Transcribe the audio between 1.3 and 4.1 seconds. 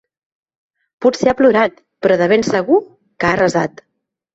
ha plorat; però de ben segur que ha resat.